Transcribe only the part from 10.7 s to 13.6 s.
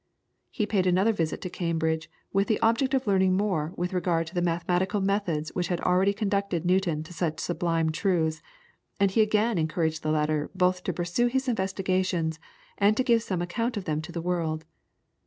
to pursue his investigations, and to give some